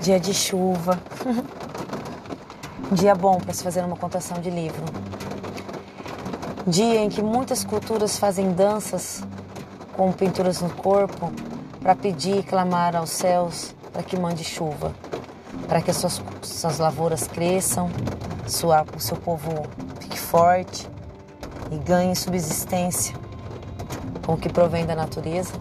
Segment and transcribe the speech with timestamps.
[0.00, 0.98] dia de chuva,
[2.92, 4.84] dia bom para se fazer uma contação de livro,
[6.66, 9.22] dia em que muitas culturas fazem danças
[9.96, 11.32] com pinturas no corpo
[11.80, 14.92] para pedir e clamar aos céus para que mande chuva,
[15.66, 17.90] para que as suas, suas lavouras cresçam,
[18.46, 19.66] sua, o seu povo
[20.00, 20.88] fique forte
[21.70, 23.14] e ganhe subsistência
[24.24, 25.54] com o que provém da natureza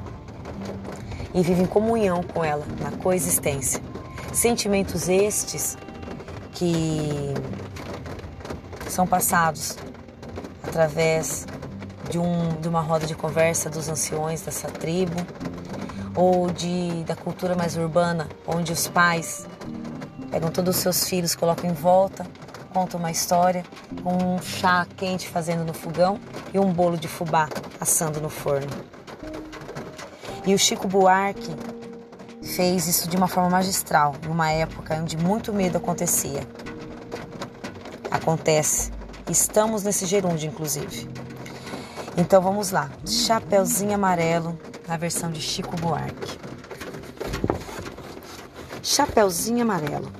[1.33, 3.86] e vive em comunhão com ela, na coexistência.
[4.33, 5.77] Sentimentos estes
[6.53, 7.33] que
[8.89, 9.77] são passados
[10.63, 11.45] através
[12.09, 15.15] de, um, de uma roda de conversa dos anciões dessa tribo
[16.15, 19.45] ou de, da cultura mais urbana, onde os pais
[20.31, 22.25] pegam todos os seus filhos, colocam em volta,
[22.73, 23.63] contam uma história
[24.03, 26.19] com um chá quente fazendo no fogão
[26.53, 27.47] e um bolo de fubá
[27.79, 28.69] assando no forno.
[30.45, 31.55] E o Chico Buarque
[32.57, 36.41] fez isso de uma forma magistral, numa época onde muito medo acontecia.
[38.09, 38.91] Acontece.
[39.29, 41.07] Estamos nesse gerúndio, inclusive.
[42.17, 42.89] Então vamos lá.
[43.05, 46.39] Chapeuzinho Amarelo, na versão de Chico Buarque.
[48.81, 50.11] Chapeuzinho Amarelo.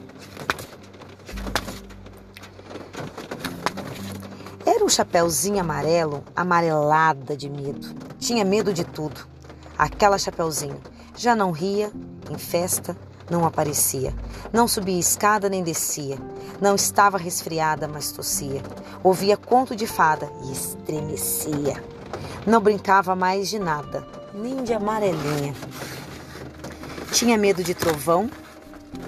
[4.64, 7.96] Era um chapeuzinho amarelo, amarelada de medo.
[8.20, 9.28] Tinha medo de tudo.
[9.76, 10.80] Aquela chapeuzinho
[11.16, 11.92] já não ria
[12.30, 12.96] em festa,
[13.30, 14.14] não aparecia.
[14.54, 16.18] Não subia escada nem descia.
[16.62, 18.62] Não estava resfriada, mas tossia.
[19.04, 21.84] Ouvia conto de fada e estremecia.
[22.46, 25.54] Não brincava mais de nada, nem de amarelinha.
[27.12, 28.30] Tinha medo de trovão,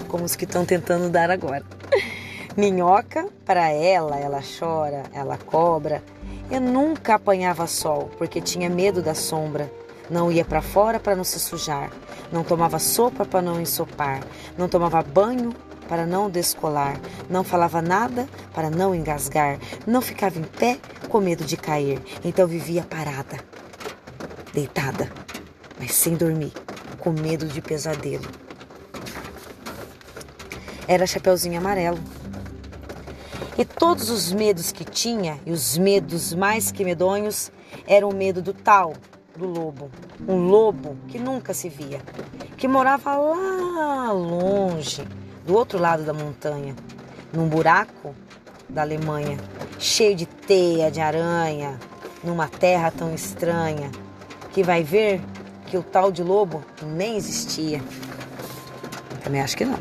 [0.07, 1.63] como os que estão tentando dar agora.
[2.57, 6.03] Minhoca, para ela, ela chora, ela cobra.
[6.51, 9.71] Eu nunca apanhava sol, porque tinha medo da sombra.
[10.09, 11.91] Não ia para fora para não se sujar.
[12.31, 14.21] Não tomava sopa para não ensopar.
[14.57, 15.53] Não tomava banho
[15.87, 16.99] para não descolar.
[17.29, 19.57] Não falava nada para não engasgar.
[19.87, 20.77] Não ficava em pé
[21.09, 21.99] com medo de cair.
[22.23, 23.37] Então vivia parada,
[24.53, 25.11] deitada,
[25.79, 26.53] mas sem dormir,
[26.99, 28.25] com medo de pesadelo.
[30.87, 31.99] Era Chapeuzinho Amarelo.
[33.57, 37.51] E todos os medos que tinha, e os medos mais que medonhos,
[37.85, 38.93] eram o medo do tal,
[39.39, 39.89] do lobo.
[40.27, 42.01] Um lobo que nunca se via,
[42.57, 45.07] que morava lá longe,
[45.45, 46.75] do outro lado da montanha,
[47.33, 48.13] num buraco
[48.67, 49.37] da Alemanha,
[49.79, 51.79] cheio de teia de aranha,
[52.23, 53.89] numa terra tão estranha,
[54.51, 55.21] que vai ver
[55.67, 57.81] que o tal de lobo nem existia.
[59.23, 59.79] Também acho que não.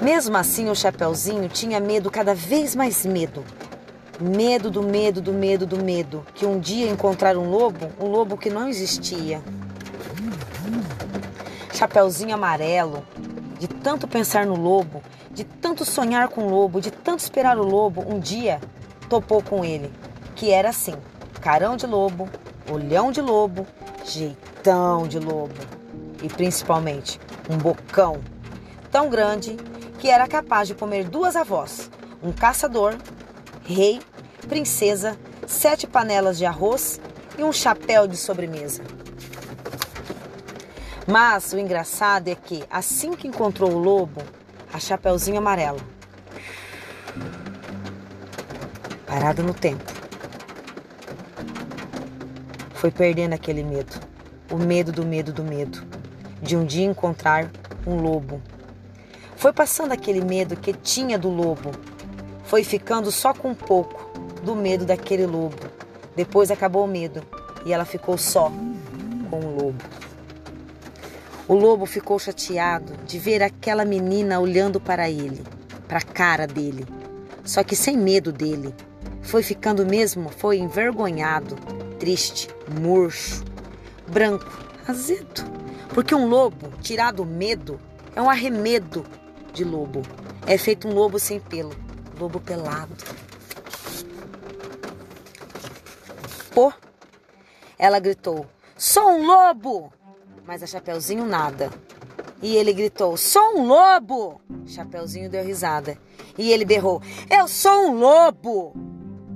[0.00, 3.42] Mesmo assim, o Chapeuzinho tinha medo, cada vez mais medo.
[4.20, 6.26] Medo do medo, do medo, do medo.
[6.34, 9.40] Que um dia encontrar um lobo, um lobo que não existia.
[11.72, 13.04] Chapeuzinho amarelo,
[13.58, 17.62] de tanto pensar no lobo, de tanto sonhar com o lobo, de tanto esperar o
[17.62, 18.60] lobo, um dia
[19.08, 19.92] topou com ele,
[20.34, 20.94] que era assim:
[21.40, 22.28] carão de lobo,
[22.68, 23.64] olhão de lobo,
[24.04, 25.78] jeitão de lobo
[26.22, 28.20] e principalmente um bocão
[28.90, 29.56] tão grande
[29.98, 31.90] que era capaz de comer duas avós,
[32.22, 32.96] um caçador,
[33.74, 34.00] rei,
[34.48, 35.14] princesa,
[35.46, 36.98] sete panelas de arroz
[37.36, 38.82] e um chapéu de sobremesa.
[41.06, 44.22] Mas o engraçado é que, assim que encontrou o lobo,
[44.72, 45.80] a Chapeuzinho Amarelo,
[49.06, 49.84] parado no tempo,
[52.72, 54.00] foi perdendo aquele medo,
[54.50, 55.86] o medo do medo do medo,
[56.40, 57.50] de um dia encontrar
[57.86, 58.40] um lobo.
[59.36, 61.70] Foi passando aquele medo que tinha do lobo.
[62.48, 64.10] Foi ficando só com um pouco
[64.42, 65.58] do medo daquele lobo.
[66.16, 67.22] Depois acabou o medo
[67.66, 68.50] e ela ficou só
[69.28, 69.84] com o lobo.
[71.46, 75.44] O lobo ficou chateado de ver aquela menina olhando para ele,
[75.86, 76.86] para a cara dele,
[77.44, 78.74] só que sem medo dele.
[79.20, 81.54] Foi ficando mesmo, foi envergonhado,
[81.98, 82.48] triste,
[82.80, 83.44] murcho,
[84.06, 84.50] branco,
[84.86, 85.44] azedo.
[85.90, 87.78] Porque um lobo, tirado o medo,
[88.16, 89.04] é um arremedo
[89.52, 90.00] de lobo.
[90.46, 91.74] É feito um lobo sem pelo,
[92.18, 92.94] lobo pelado.
[96.52, 96.72] Pô!
[97.78, 99.92] Ela gritou: Sou um lobo!
[100.46, 101.70] Mas a Chapeuzinho nada.
[102.42, 104.40] E ele gritou: Sou um lobo!
[104.66, 105.96] Chapeuzinho deu risada.
[106.36, 107.00] E ele berrou:
[107.30, 108.74] Eu sou um lobo!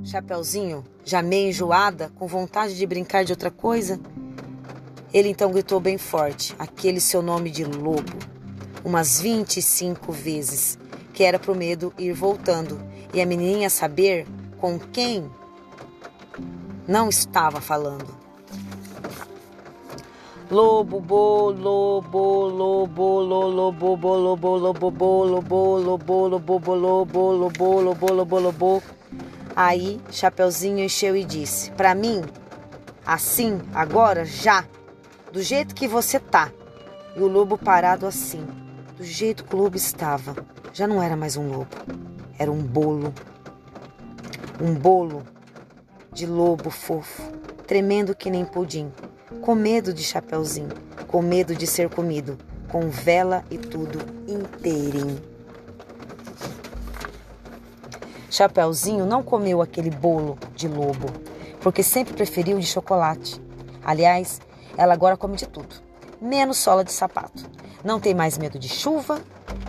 [0.05, 4.01] Chapeuzinho, já meio enjoada, com vontade de brincar de outra coisa,
[5.15, 8.33] ele então gritou bem forte aquele seu nome de lobo
[8.85, 10.79] umas 25 vezes,
[11.13, 12.81] que era pro medo ir voltando
[13.13, 14.27] e a menininha saber
[14.59, 15.31] com quem
[16.87, 18.23] não estava falando.
[20.51, 27.81] Lobo, bo, lobo, lobo, lobo, bo, lobo, lobo, bo, lobo, lobo, lobo, bo, lobo, lobo,
[27.81, 28.83] lobo, lobo, lobo.
[29.57, 32.23] Aí Chapeuzinho encheu e disse: Para mim,
[33.07, 34.67] assim, agora, já,
[35.33, 36.53] do jeito que você tá.
[37.17, 38.47] E o lobo parado assim,
[38.99, 40.37] do jeito que o lobo estava.
[40.75, 41.77] Já não era mais um lobo,
[42.39, 43.13] era um bolo.
[44.59, 45.23] Um bolo
[46.11, 47.23] de lobo fofo,
[47.67, 48.91] tremendo que nem pudim,
[49.43, 50.71] com medo de Chapeuzinho,
[51.09, 52.39] com medo de ser comido,
[52.71, 55.21] com vela e tudo inteirinho.
[58.31, 61.09] Chapeuzinho não comeu aquele bolo de lobo,
[61.61, 63.39] porque sempre preferiu de chocolate.
[63.85, 64.41] Aliás,
[64.75, 65.75] ela agora come de tudo,
[66.19, 67.45] menos sola de sapato.
[67.85, 69.21] Não tem mais medo de chuva,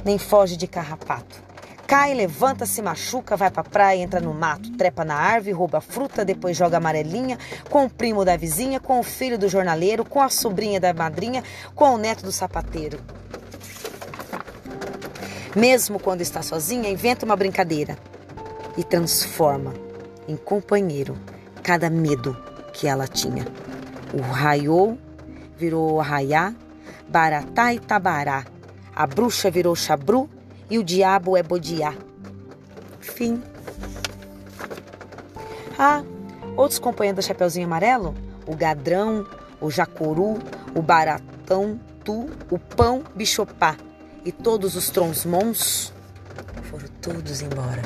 [0.03, 1.41] nem foge de carrapato.
[1.85, 6.25] Cai, levanta, se machuca, vai pra praia, entra no mato, trepa na árvore, rouba fruta,
[6.25, 7.37] depois joga amarelinha
[7.69, 11.43] com o primo da vizinha, com o filho do jornaleiro, com a sobrinha da madrinha,
[11.75, 12.99] com o neto do sapateiro.
[15.55, 17.97] Mesmo quando está sozinha, inventa uma brincadeira
[18.75, 19.73] e transforma
[20.27, 21.15] em companheiro
[21.61, 22.35] cada medo
[22.73, 23.45] que ela tinha.
[24.13, 24.97] O raiou
[25.57, 26.55] virou arraiá,
[27.07, 28.45] baratá e tabará.
[28.95, 30.29] A bruxa virou chabru
[30.69, 31.93] e o diabo é bodiá.
[32.99, 33.41] Fim.
[35.77, 36.03] Ah,
[36.55, 38.13] outros companheiros da Chapeuzinho Amarelo?
[38.45, 39.25] O gadrão,
[39.59, 40.39] o jacuru,
[40.75, 43.77] o baratão, tu, o pão, bichopá
[44.25, 45.93] e todos os tronsmons
[46.63, 47.81] foram todos embora.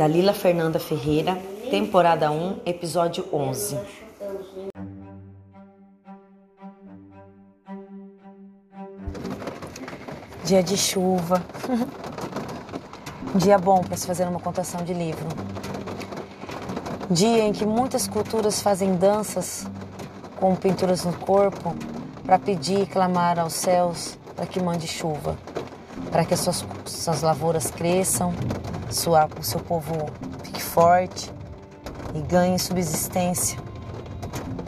[0.00, 1.36] Dalila Fernanda Ferreira,
[1.70, 3.78] temporada 1, episódio 11.
[10.42, 11.42] Dia de chuva.
[13.36, 15.28] Dia bom para se fazer uma contação de livro.
[17.10, 19.66] Dia em que muitas culturas fazem danças
[20.36, 21.76] com pinturas no corpo
[22.24, 25.36] para pedir e clamar aos céus para que mande chuva,
[26.10, 28.32] para que as suas, suas lavouras cresçam,
[28.90, 30.10] sua, o seu povo
[30.44, 31.32] fique forte
[32.14, 33.58] e ganhe subsistência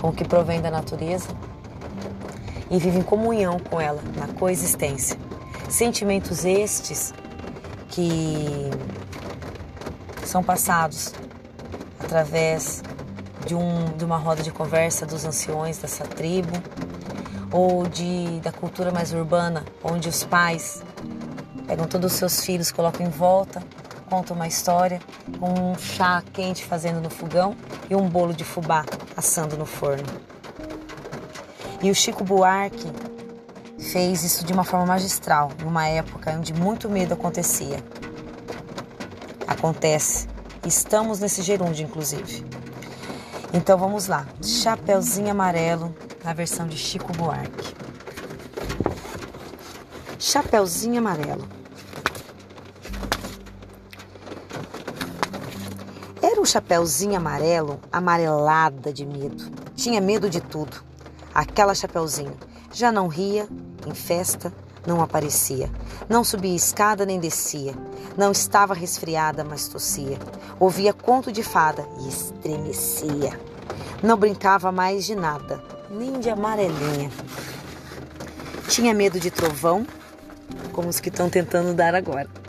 [0.01, 1.29] com o que provém da natureza
[2.71, 5.19] e vive em comunhão com ela, na coexistência.
[5.69, 7.13] Sentimentos estes
[7.89, 8.71] que
[10.25, 11.13] são passados
[12.01, 12.83] através
[13.47, 16.53] de, um, de uma roda de conversa dos anciões dessa tribo
[17.51, 20.83] ou de, da cultura mais urbana, onde os pais
[21.67, 23.63] pegam todos os seus filhos, colocam em volta
[24.13, 25.01] conta uma história
[25.41, 27.57] com um chá quente fazendo no fogão
[27.89, 28.85] e um bolo de fubá
[29.17, 30.05] assando no forno.
[31.83, 32.93] E o Chico Buarque
[33.91, 37.83] fez isso de uma forma magistral, numa época onde muito medo acontecia.
[39.49, 40.29] Acontece.
[40.67, 42.45] Estamos nesse gerúndio, inclusive.
[43.51, 44.27] Então vamos lá.
[44.43, 47.75] Chapeuzinho Amarelo, na versão de Chico Buarque.
[50.19, 51.62] Chapeuzinho Amarelo.
[56.53, 59.51] Chapeuzinho amarelo, amarelada de medo.
[59.75, 60.85] Tinha medo de tudo.
[61.35, 62.37] Aquela chapeuzinho
[62.71, 63.49] já não ria
[63.87, 64.53] em festa,
[64.87, 65.71] não aparecia.
[66.11, 67.73] Não subia escada nem descia.
[68.19, 70.19] Não estava resfriada, mas tossia.
[70.61, 73.41] Ouvia conto de fada e estremecia.
[74.03, 77.11] Não brincava mais de nada, nem de amarelinha.
[78.69, 79.87] Tinha medo de trovão,
[80.73, 82.42] como os que estão tentando dar agora.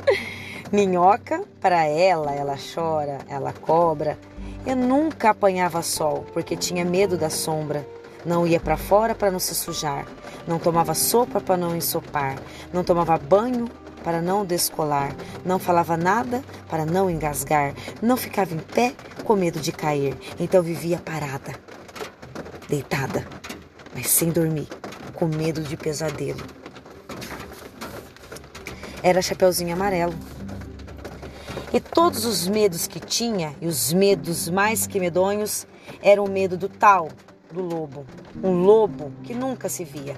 [0.73, 4.17] Minhoca, para ela, ela chora, ela cobra.
[4.65, 7.87] Eu nunca apanhava sol porque tinha medo da sombra.
[8.25, 10.07] Não ia para fora para não se sujar.
[10.47, 12.39] Não tomava sopa para não ensopar.
[12.73, 13.69] Não tomava banho
[14.03, 15.15] para não descolar.
[15.45, 17.75] Não falava nada para não engasgar.
[18.01, 20.17] Não ficava em pé com medo de cair.
[20.39, 21.53] Então vivia parada,
[22.67, 23.27] deitada,
[23.93, 24.67] mas sem dormir,
[25.13, 26.41] com medo de pesadelo.
[29.03, 30.32] Era Chapeuzinho Amarelo
[31.73, 35.65] e todos os medos que tinha, e os medos mais que medonhos,
[36.03, 37.09] eram o medo do tal,
[37.51, 38.05] do lobo.
[38.43, 40.15] Um lobo que nunca se via,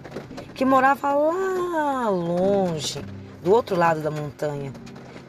[0.54, 3.00] que morava lá longe,
[3.42, 4.74] do outro lado da montanha,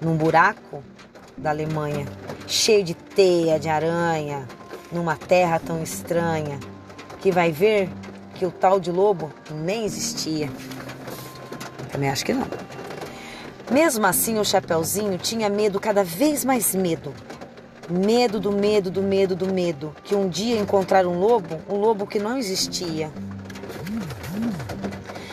[0.01, 0.83] num buraco
[1.39, 2.07] da Alemanha,
[2.49, 4.49] cheio de teia de aranha,
[4.91, 6.59] numa terra tão estranha,
[7.21, 7.89] que vai ver
[8.35, 10.51] que o tal de lobo nem existia.
[11.93, 12.76] Também acho que não.
[13.71, 17.13] Mesmo assim, o Chapeuzinho tinha medo, cada vez mais medo.
[17.91, 19.95] Medo do medo, do medo, do medo.
[20.05, 23.11] Que um dia encontrar um lobo, um lobo que não existia.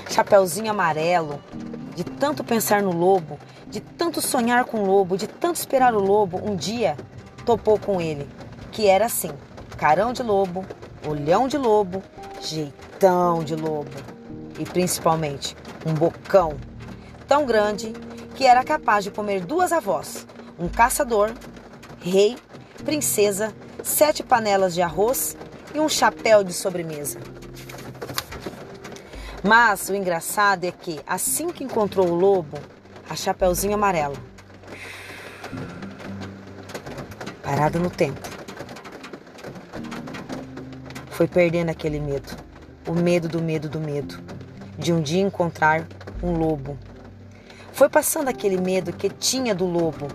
[0.09, 1.39] Chapeuzinho amarelo,
[1.95, 5.99] de tanto pensar no lobo, de tanto sonhar com o lobo, de tanto esperar o
[5.99, 6.95] lobo, um dia
[7.45, 8.27] topou com ele,
[8.71, 9.31] que era assim:
[9.77, 10.63] carão de lobo,
[11.07, 12.03] olhão de lobo,
[12.39, 13.91] jeitão de lobo
[14.59, 16.55] e principalmente um bocão
[17.27, 17.93] tão grande
[18.35, 20.25] que era capaz de comer duas avós,
[20.57, 21.31] um caçador,
[21.99, 22.37] rei,
[22.83, 25.37] princesa, sete panelas de arroz
[25.73, 27.19] e um chapéu de sobremesa.
[29.43, 32.57] Mas o engraçado é que, assim que encontrou o lobo,
[33.09, 34.17] a Chapeuzinho Amarelo,
[37.43, 38.21] parado no tempo,
[41.11, 42.35] foi perdendo aquele medo,
[42.87, 44.17] o medo do medo do medo,
[44.77, 45.85] de um dia encontrar
[46.23, 46.77] um lobo.
[47.73, 50.07] Foi passando aquele medo que tinha do lobo,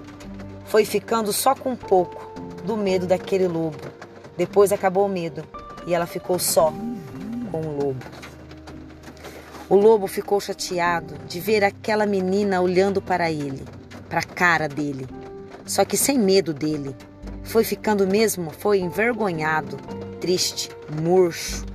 [0.66, 2.30] foi ficando só com um pouco
[2.64, 3.80] do medo daquele lobo.
[4.36, 5.42] Depois acabou o medo
[5.84, 6.72] e ela ficou só
[7.50, 8.06] com o lobo.
[9.68, 13.64] O lobo ficou chateado de ver aquela menina olhando para ele,
[14.08, 15.08] para a cara dele,
[15.66, 16.94] só que sem medo dele.
[17.42, 19.76] Foi ficando mesmo, foi envergonhado,
[20.20, 20.70] triste,
[21.02, 21.66] murcho,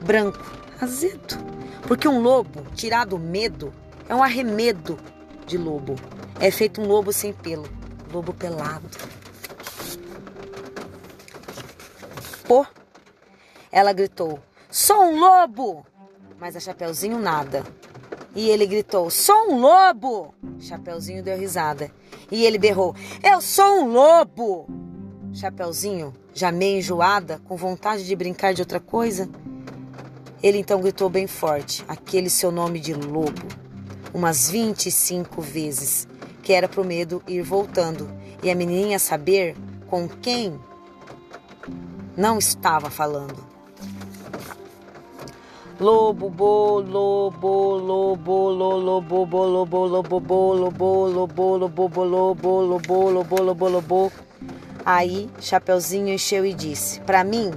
[0.00, 0.44] branco,
[0.80, 1.38] azedo.
[1.86, 3.72] Porque um lobo, tirado o medo,
[4.08, 4.98] é um arremedo
[5.50, 5.96] de lobo.
[6.38, 7.68] É feito um lobo sem pelo,
[8.12, 8.88] lobo pelado.
[12.46, 12.64] Pô,
[13.70, 14.38] ela gritou:
[14.70, 15.84] Sou um lobo!
[16.38, 17.62] mas a Chapeuzinho nada.
[18.34, 20.34] E ele gritou: Sou um lobo!
[20.58, 21.90] Chapeuzinho deu risada.
[22.30, 24.66] E ele berrou: Eu sou um lobo!
[25.32, 29.28] Chapeuzinho, já meio enjoada, com vontade de brincar de outra coisa,
[30.42, 33.46] ele então gritou bem forte aquele seu nome de lobo,
[34.12, 36.06] umas 25 vezes,
[36.42, 38.08] que era pro medo ir voltando
[38.42, 40.58] e a menininha saber com quem
[42.16, 43.50] não estava falando.
[45.78, 53.10] Lobo, bo, lobo, lobo, lobo, bo, lobo, lobo, bo, lobo, lobo, lobo, bo, lobo, lobo,
[53.10, 54.12] lobo, lobo, lobo.
[54.84, 57.50] Aí Chapeuzinho encheu e disse: Para mim,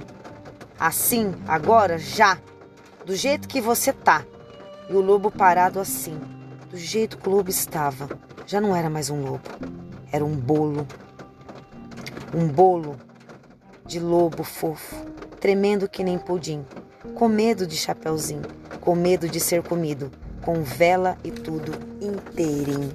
[0.80, 2.38] assim, agora, já,
[3.04, 4.24] do jeito que você tá.
[4.88, 6.18] E o lobo parado assim,
[6.74, 8.08] do jeito que o lobo estava.
[8.48, 9.48] Já não era mais um lobo,
[10.10, 10.84] era um bolo.
[12.34, 12.96] Um bolo
[13.86, 14.96] de lobo fofo,
[15.38, 16.64] tremendo que nem pudim
[17.14, 18.42] com medo de Chapeuzinho,
[18.80, 20.10] com medo de ser comido,
[20.42, 22.92] com vela e tudo inteirinho.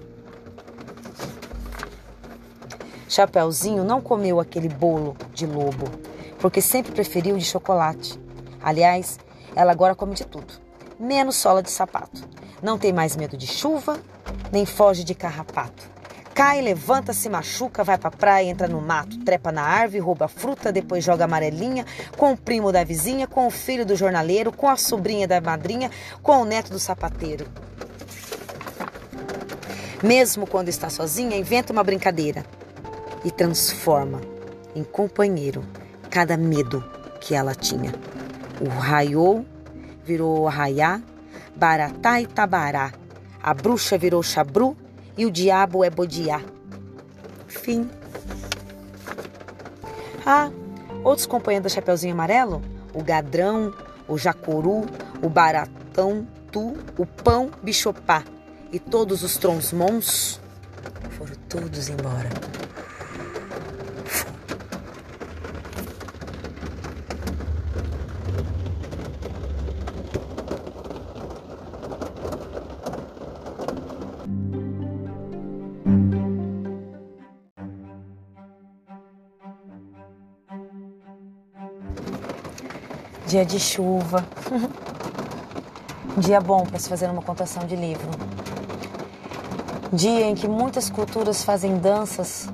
[3.07, 5.85] Chapeuzinho não comeu aquele bolo de lobo,
[6.39, 8.19] porque sempre preferiu de chocolate.
[8.61, 9.17] Aliás,
[9.55, 10.53] ela agora come de tudo,
[10.99, 12.38] menos sola de sapato.
[12.61, 13.99] Não tem mais medo de chuva,
[14.51, 15.99] nem foge de carrapato
[16.39, 20.71] cai, levanta, se machuca, vai pra praia, entra no mato, trepa na árvore, rouba fruta,
[20.71, 21.85] depois joga amarelinha
[22.15, 25.91] com o primo da vizinha, com o filho do jornaleiro, com a sobrinha da madrinha,
[26.23, 27.45] com o neto do sapateiro.
[30.01, 32.45] Mesmo quando está sozinha, inventa uma brincadeira
[33.25, 34.21] e transforma
[34.73, 35.65] em companheiro
[36.09, 36.81] cada medo
[37.19, 37.93] que ela tinha.
[38.61, 39.45] O raiou
[40.05, 41.01] virou arraiá,
[41.59, 42.93] baratá e tabará.
[43.43, 44.77] A bruxa virou chabru
[45.17, 46.41] e o diabo é Bodiá.
[47.47, 47.89] Fim.
[50.25, 50.49] Ah,
[51.03, 52.61] outros companheiros da Chapeuzinho Amarelo?
[52.93, 53.73] O Gadrão,
[54.07, 54.85] o Jacuru,
[55.21, 58.23] o Baratão, Tu, o Pão Bichopá
[58.71, 60.39] e todos os tronsmons
[61.11, 62.58] foram todos embora.
[83.29, 84.25] Dia de chuva.
[86.17, 88.09] Dia bom para se fazer uma contação de livro.
[89.93, 92.49] Dia em que muitas culturas fazem danças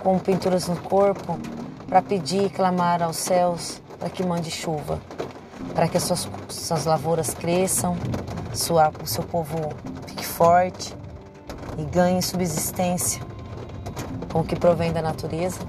[0.00, 1.38] com pinturas no corpo
[1.88, 4.98] para pedir e clamar aos céus para que mande chuva,
[5.76, 7.96] para que as suas, suas lavouras cresçam,
[8.52, 9.72] sua, o seu povo
[10.08, 10.92] fique forte
[11.78, 13.22] e ganhe subsistência
[14.32, 15.60] com o que provém da natureza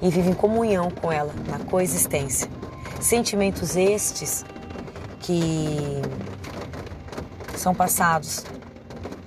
[0.00, 2.59] e vive em comunhão com ela, na coexistência.
[3.00, 4.44] Sentimentos estes
[5.20, 6.02] que
[7.56, 8.44] são passados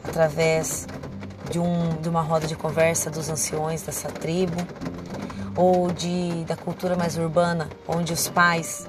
[0.04, 0.88] através
[1.50, 4.58] de, um, de uma roda de conversa dos anciões dessa tribo
[5.56, 8.88] ou de, da cultura mais urbana, onde os pais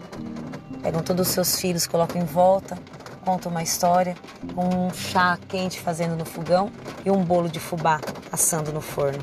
[0.82, 2.78] pegam todos os seus filhos, colocam em volta,
[3.24, 4.14] contam uma história
[4.54, 6.70] com um chá quente fazendo no fogão
[7.06, 8.00] e um bolo de fubá
[8.30, 9.22] assando no forno.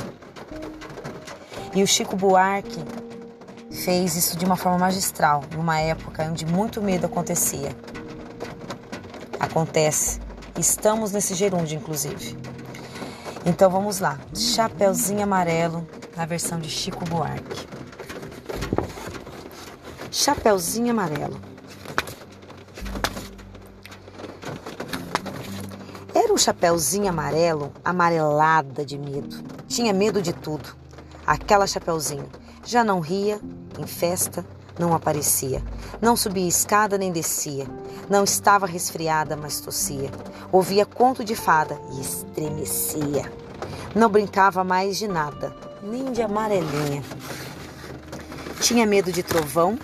[1.74, 2.84] E o Chico Buarque
[3.84, 7.76] fez isso de uma forma magistral, numa época onde muito medo acontecia.
[9.40, 10.20] Acontece.
[10.58, 12.38] Estamos nesse gerúndio, inclusive.
[13.44, 14.20] Então vamos lá.
[14.36, 17.68] Chapeuzinho amarelo na versão de Chico Buarque.
[20.12, 21.42] Chapeuzinho amarelo.
[26.14, 29.44] Era um chapeuzinho amarelo, amarelada de medo.
[29.68, 30.70] Tinha medo de tudo.
[31.26, 32.30] Aquela chapeuzinho
[32.64, 33.40] já não ria
[33.80, 34.46] em festa,
[34.80, 35.62] não aparecia.
[36.02, 37.68] Não subia escada nem descia.
[38.10, 40.10] Não estava resfriada, mas tossia.
[40.52, 43.32] Ouvia conto de fada e estremecia.
[43.96, 47.04] Não brincava mais de nada, nem de amarelinha.
[48.60, 49.78] Tinha medo de trovão,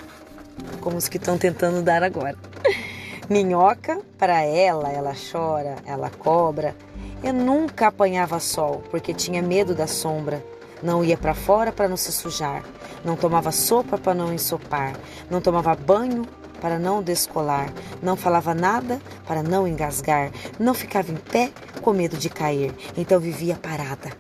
[0.82, 2.38] como os que estão tentando dar agora.
[3.30, 6.76] Minhoca, para ela, ela chora, ela cobra.
[7.24, 10.44] Eu nunca apanhava sol, porque tinha medo da sombra.
[10.82, 12.64] Não ia para fora para não se sujar.
[13.04, 14.94] Não tomava sopa para não ensopar.
[15.30, 16.26] Não tomava banho
[16.62, 17.72] para não descolar.
[18.02, 20.32] Não falava nada para não engasgar.
[20.60, 22.74] Não ficava em pé com medo de cair.
[22.96, 24.12] Então vivia parada,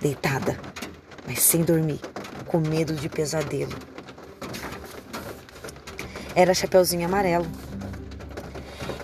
[0.00, 0.58] deitada,
[1.26, 2.00] mas sem dormir,
[2.46, 3.72] com medo de pesadelo.
[6.34, 7.46] Era Chapeuzinho Amarelo.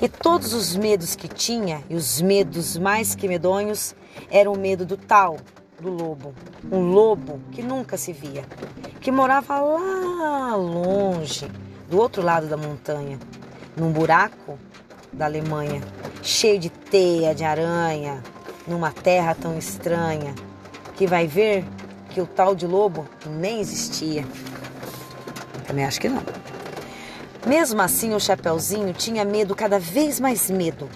[0.01, 3.95] E todos os medos que tinha, e os medos mais que medonhos,
[4.31, 5.39] eram o medo do tal,
[5.81, 6.35] do lobo.
[6.71, 8.45] Um lobo que nunca se via,
[9.01, 11.51] que morava lá longe,
[11.89, 13.19] do outro lado da montanha,
[13.77, 14.59] num buraco
[15.13, 15.81] da Alemanha,
[16.23, 18.23] cheio de teia de aranha,
[18.67, 20.35] numa terra tão estranha,
[20.97, 21.65] que vai ver
[22.11, 24.25] que o tal de lobo nem existia.
[25.67, 26.23] Também acho que não.
[27.47, 30.89] Mesmo assim, o Chapeuzinho tinha medo, cada vez mais medo.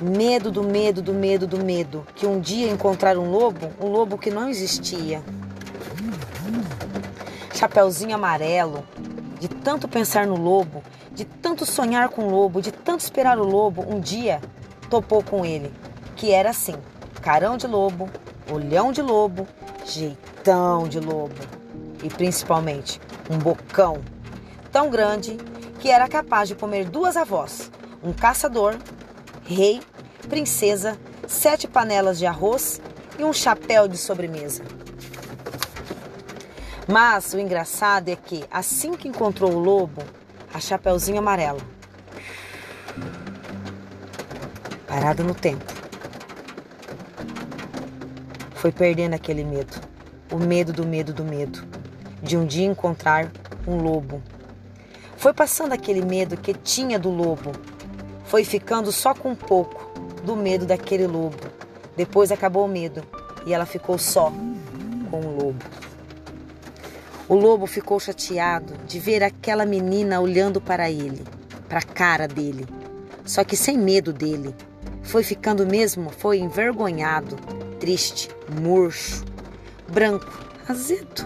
[0.00, 2.06] Medo do medo, do medo, do medo.
[2.14, 5.22] Que um dia encontrar um lobo, um lobo que não existia.
[7.54, 8.84] Chapeuzinho amarelo,
[9.38, 10.82] de tanto pensar no lobo,
[11.12, 14.40] de tanto sonhar com o lobo, de tanto esperar o lobo, um dia
[14.90, 15.72] topou com ele,
[16.16, 16.74] que era assim:
[17.22, 18.10] carão de lobo,
[18.50, 19.46] olhão de lobo,
[19.86, 21.34] jeitão de lobo
[22.02, 24.00] e principalmente um bocão
[24.70, 25.38] tão grande
[25.78, 27.70] que era capaz de comer duas avós,
[28.02, 28.76] um caçador,
[29.44, 29.80] rei,
[30.28, 32.80] princesa, sete panelas de arroz
[33.18, 34.64] e um chapéu de sobremesa.
[36.88, 40.02] Mas o engraçado é que, assim que encontrou o lobo,
[40.52, 41.62] a Chapeuzinho Amarelo,
[44.86, 45.64] parada no tempo,
[48.54, 49.80] foi perdendo aquele medo,
[50.30, 51.66] o medo do medo do medo,
[52.22, 53.30] de um dia encontrar
[53.66, 54.22] um lobo.
[55.16, 57.52] Foi passando aquele medo que tinha do lobo.
[58.24, 59.92] Foi ficando só com um pouco
[60.24, 61.38] do medo daquele lobo.
[61.96, 63.02] Depois acabou o medo
[63.46, 64.32] e ela ficou só
[65.10, 65.64] com o lobo.
[67.28, 71.24] O lobo ficou chateado de ver aquela menina olhando para ele,
[71.68, 72.66] para a cara dele,
[73.24, 74.54] só que sem medo dele.
[75.02, 77.36] Foi ficando mesmo, foi envergonhado,
[77.78, 78.28] triste,
[78.60, 79.24] murcho,
[79.88, 80.26] branco,
[80.68, 81.24] azedo.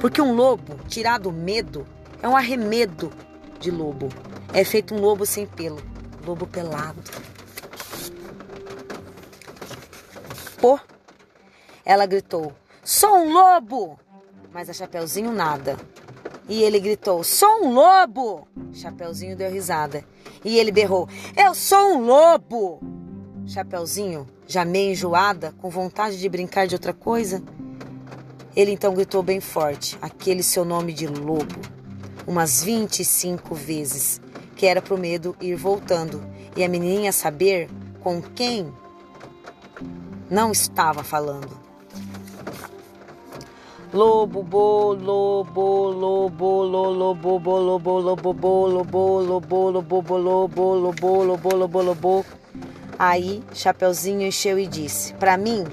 [0.00, 1.86] Porque um lobo, tirado o medo,
[2.22, 3.12] é um arremedo
[3.58, 4.08] de lobo.
[4.52, 5.80] É feito um lobo sem pelo,
[6.24, 7.02] lobo pelado.
[10.60, 10.78] Pô!
[11.84, 12.52] Ela gritou:
[12.84, 13.98] Sou um lobo!
[14.52, 15.76] Mas a Chapeuzinho nada.
[16.48, 18.46] E ele gritou: Sou um lobo!
[18.72, 20.04] Chapeuzinho deu risada.
[20.44, 22.80] E ele berrou: Eu sou um lobo!
[23.46, 27.42] Chapeuzinho, já meio enjoada, com vontade de brincar de outra coisa,
[28.54, 31.80] ele então gritou bem forte aquele seu nome de lobo
[32.26, 34.20] umas 25 vezes,
[34.60, 36.22] que era para o medo ir voltando
[36.54, 37.70] e a menininha saber
[38.02, 38.70] com quem
[40.28, 41.48] não estava falando.
[43.90, 51.56] Lobo, bo, lobo, lobo, lobo, bo, lobo, lobo, bo, lobo, lobo, lobo, lobo, lobo, lobo,
[51.56, 52.26] lobo, lobo.
[52.98, 55.64] Aí Chapeuzinho encheu e disse: "Para mim,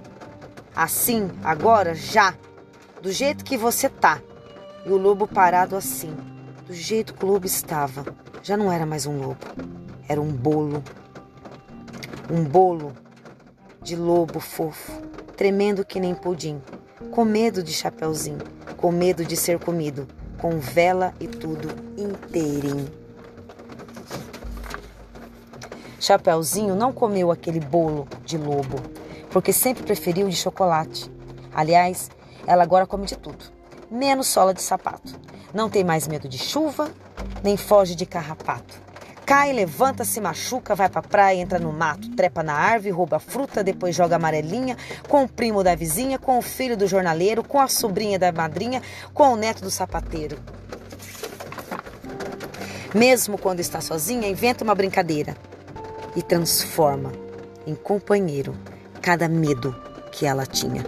[0.73, 2.33] assim, agora, já,
[3.01, 4.21] do jeito que você tá".
[4.85, 6.15] E o lobo parado assim,
[6.65, 8.05] do jeito que o lobo estava
[8.47, 9.45] já não era mais um lobo,
[10.07, 10.81] era um bolo.
[12.31, 12.93] Um bolo
[13.81, 15.01] de lobo fofo,
[15.35, 16.61] tremendo que nem pudim,
[17.11, 18.39] com medo de chapeuzinho,
[18.77, 20.07] com medo de ser comido,
[20.37, 22.89] com vela e tudo inteirinho.
[25.99, 28.77] Chapeuzinho não comeu aquele bolo de lobo,
[29.29, 31.11] porque sempre preferiu de chocolate.
[31.53, 32.09] Aliás,
[32.45, 33.43] ela agora come de tudo,
[33.91, 35.19] menos sola de sapato.
[35.53, 36.89] Não tem mais medo de chuva,
[37.47, 38.75] nem foge de carrapato.
[39.25, 43.63] Cai, levanta, se machuca, vai pra praia, entra no mato, trepa na árvore, rouba fruta,
[43.63, 44.75] depois joga amarelinha
[45.07, 48.81] com o primo da vizinha, com o filho do jornaleiro, com a sobrinha da madrinha,
[49.13, 50.37] com o neto do sapateiro.
[52.93, 55.33] Mesmo quando está sozinha, inventa uma brincadeira.
[56.15, 57.11] e transforma
[57.65, 58.57] em companheiro
[59.01, 59.73] cada medo
[60.11, 60.83] que ela tinha.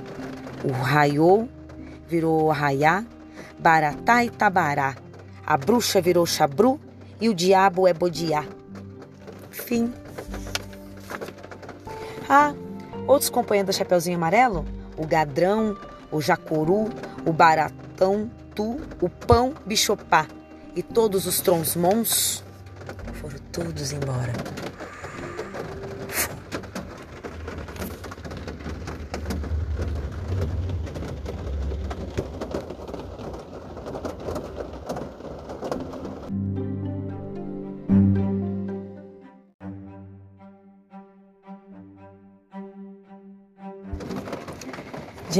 [0.63, 1.47] O raiou
[2.07, 3.05] virou arraiá,
[3.59, 4.95] baratá e tabará.
[5.49, 6.79] A bruxa virou chabru
[7.19, 8.45] e o diabo é bodiá.
[9.49, 9.91] Fim.
[12.29, 12.53] Ah,
[13.07, 14.63] outros companheiros da Chapeuzinho Amarelo?
[14.95, 15.75] O gadrão,
[16.11, 16.91] o jacuru,
[17.25, 20.27] o baratão, tu, o pão bichopá
[20.75, 22.43] e todos os tronsmons
[23.13, 24.33] foram todos embora.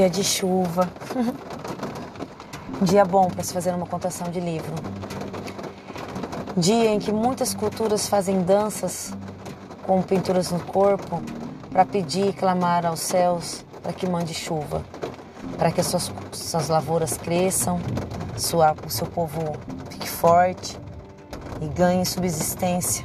[0.00, 0.90] Dia de chuva.
[2.80, 4.72] Dia bom para se fazer uma contação de livro.
[6.56, 9.12] Dia em que muitas culturas fazem danças
[9.82, 11.22] com pinturas no corpo
[11.70, 14.82] para pedir e clamar aos céus para que mande chuva,
[15.58, 17.78] para que as suas, suas lavouras cresçam,
[18.38, 19.54] sua, o seu povo
[19.90, 20.78] fique forte
[21.60, 23.04] e ganhe subsistência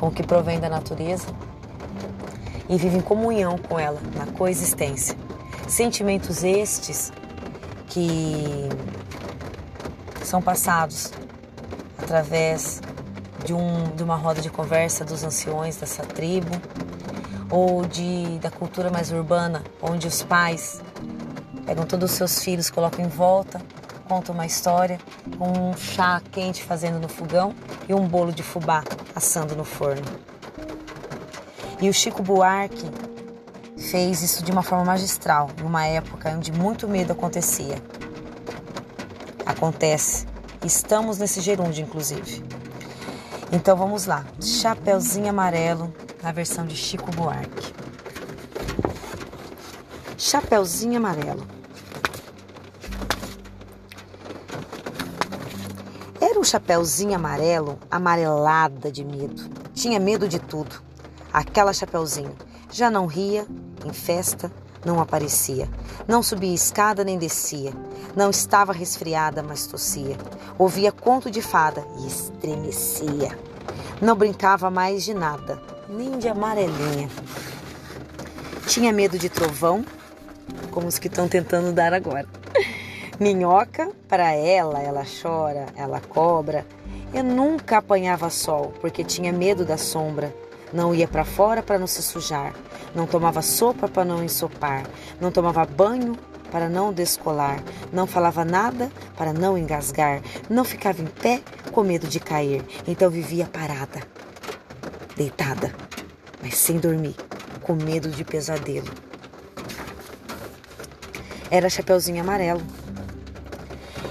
[0.00, 1.26] com o que provém da natureza
[2.70, 5.23] e vive em comunhão com ela, na coexistência.
[5.66, 7.12] Sentimentos estes
[7.88, 8.68] que
[10.22, 11.12] são passados
[11.98, 12.80] através
[13.44, 16.50] de, um, de uma roda de conversa dos anciões dessa tribo
[17.50, 20.82] ou de, da cultura mais urbana, onde os pais
[21.64, 23.60] pegam todos os seus filhos, colocam em volta,
[24.08, 24.98] contam uma história
[25.38, 27.54] com um chá quente fazendo no fogão
[27.88, 28.82] e um bolo de fubá
[29.14, 30.04] assando no forno.
[31.80, 32.90] E o Chico Buarque
[33.94, 37.80] fez isso de uma forma magistral, numa época onde muito medo acontecia.
[39.46, 40.26] Acontece.
[40.64, 42.42] Estamos nesse gerúndio, inclusive.
[43.52, 44.26] Então vamos lá.
[44.40, 47.72] Chapeuzinho Amarelo, na versão de Chico Buarque.
[50.18, 51.46] Chapeuzinho Amarelo.
[56.20, 59.48] Era um chapeuzinho amarelo, amarelada de medo.
[59.72, 60.82] Tinha medo de tudo.
[61.32, 62.34] Aquela chapeuzinho
[62.72, 63.46] já não ria,
[63.84, 64.50] em festa,
[64.84, 65.68] não aparecia.
[66.06, 67.72] Não subia escada nem descia.
[68.14, 70.16] Não estava resfriada, mas tossia.
[70.58, 73.36] Ouvia conto de fada e estremecia.
[74.00, 77.08] Não brincava mais de nada, nem de amarelinha.
[78.66, 79.84] Tinha medo de trovão,
[80.70, 82.26] como os que estão tentando dar agora.
[83.18, 86.66] Minhoca, para ela, ela chora, ela cobra.
[87.12, 90.34] Eu nunca apanhava sol, porque tinha medo da sombra.
[90.72, 92.52] Não ia para fora para não se sujar.
[92.94, 94.84] Não tomava sopa para não ensopar.
[95.20, 96.16] Não tomava banho
[96.50, 97.62] para não descolar.
[97.92, 100.22] Não falava nada para não engasgar.
[100.48, 102.64] Não ficava em pé com medo de cair.
[102.86, 104.00] Então vivia parada,
[105.16, 105.74] deitada,
[106.40, 107.16] mas sem dormir,
[107.62, 108.88] com medo de pesadelo.
[111.50, 112.62] Era Chapeuzinho Amarelo.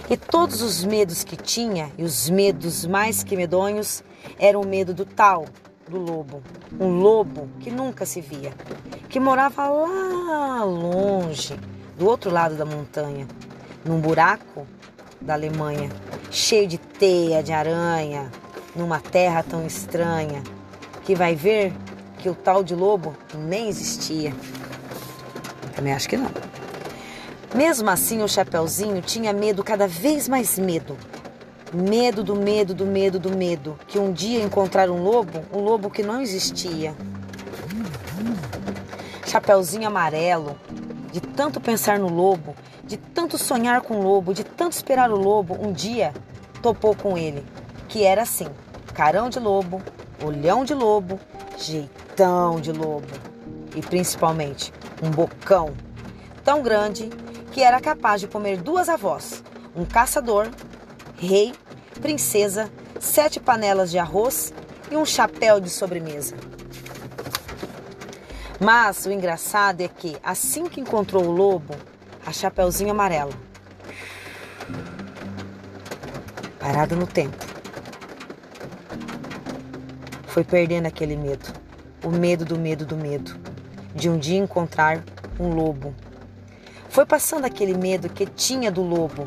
[0.10, 4.04] E todos os medos que tinha, e os medos mais que medonhos,
[4.38, 5.46] eram o medo do tal,
[5.88, 6.42] do lobo.
[6.80, 8.54] Um lobo que nunca se via,
[9.10, 11.60] que morava lá longe,
[11.98, 13.28] do outro lado da montanha,
[13.86, 14.66] num buraco
[15.22, 15.90] da Alemanha,
[16.32, 18.32] cheio de teia de aranha,
[18.76, 20.42] numa terra tão estranha,
[21.04, 21.74] que vai ver
[22.18, 24.34] que o tal de lobo nem existia.
[25.76, 26.32] Também acho que não.
[27.54, 30.98] Mesmo assim, o Chapeuzinho tinha medo, cada vez mais medo,
[31.74, 33.80] Medo do medo do medo do medo.
[33.88, 36.94] Que um dia encontrar um lobo, um lobo que não existia.
[39.26, 40.56] Chapeuzinho amarelo,
[41.12, 45.16] de tanto pensar no lobo, de tanto sonhar com o lobo, de tanto esperar o
[45.16, 46.14] lobo, um dia
[46.62, 47.44] topou com ele,
[47.88, 48.48] que era assim:
[48.94, 49.82] carão de lobo,
[50.24, 51.20] olhão de lobo,
[51.58, 53.34] jeitão de lobo
[53.76, 55.74] e principalmente um bocão
[56.44, 57.10] tão grande
[57.52, 59.44] que era capaz de comer duas avós,
[59.76, 60.50] um caçador,
[61.16, 61.54] rei
[62.00, 64.54] princesa, sete panelas de arroz
[64.92, 66.36] e um chapéu de sobremesa.
[68.60, 71.76] Mas o engraçado é que, assim que encontrou o lobo,
[72.26, 73.34] a Chapeuzinho Amarelo,
[76.60, 77.36] parado no tempo,
[80.28, 81.52] foi perdendo aquele medo,
[82.04, 83.36] o medo do medo do medo,
[83.94, 85.04] de um dia encontrar
[85.40, 85.94] um lobo.
[86.90, 89.26] Foi passando aquele medo que tinha do lobo,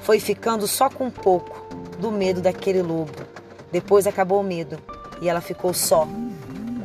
[0.00, 1.55] foi ficando só com um pouco,
[1.98, 3.12] do medo daquele lobo.
[3.72, 4.78] Depois acabou o medo
[5.20, 6.06] e ela ficou só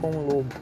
[0.02, 0.56] com o lobo.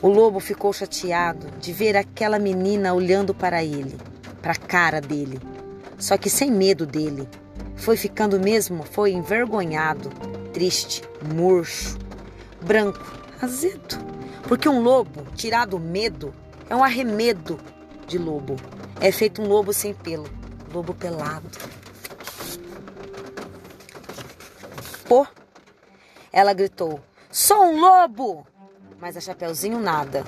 [0.00, 3.96] O lobo ficou chateado de ver aquela menina olhando para ele,
[4.42, 5.40] para a cara dele,
[5.98, 7.28] só que sem medo dele.
[7.76, 10.10] Foi ficando mesmo, foi envergonhado,
[10.52, 11.02] triste,
[11.34, 11.98] murcho.
[12.60, 13.00] branco,
[13.40, 13.98] azedo.
[14.46, 16.34] Porque um lobo, tirado o medo,
[16.68, 17.58] é um arremedo
[18.06, 18.56] de lobo.
[19.00, 20.28] É feito um lobo sem pelo,
[20.72, 21.48] lobo pelado.
[25.08, 25.26] Pô!
[26.32, 28.46] Ela gritou: Sou um lobo!
[29.00, 30.24] Mas a Chapeuzinho nada.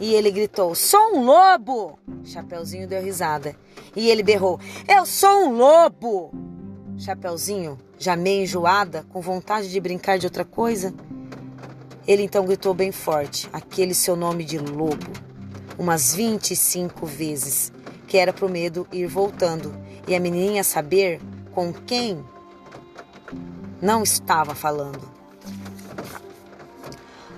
[0.00, 1.98] E ele gritou: Sou um lobo!
[2.24, 3.54] Chapeuzinho deu risada.
[3.94, 6.32] E ele berrou: Eu sou um lobo!
[6.98, 10.92] Chapeuzinho, já meio enjoada, com vontade de brincar de outra coisa,
[12.08, 15.12] ele então gritou bem forte aquele seu nome de lobo,
[15.78, 17.70] umas 25 vezes,
[18.08, 19.72] que era pro medo ir voltando
[20.08, 21.20] e a menininha saber
[21.52, 22.24] com quem
[23.80, 25.18] não estava falando.